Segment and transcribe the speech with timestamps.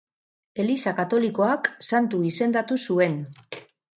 [0.61, 3.21] Eliza katolikoak Santu izendatu zuen.